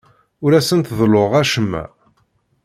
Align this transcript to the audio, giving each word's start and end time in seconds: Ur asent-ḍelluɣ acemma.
Ur 0.43 0.51
asent-ḍelluɣ 0.59 1.31
acemma. 1.41 1.83